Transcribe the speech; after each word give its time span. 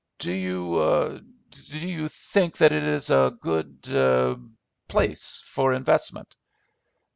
Do 0.17 0.31
you—do 0.31 1.87
you—think 1.87 2.57
that 2.57 2.71
it 2.71 2.81
is 2.81 3.11
a 3.11 3.37
good—er—place 3.39 5.43
for 5.45 5.73
investment?" 5.75 6.35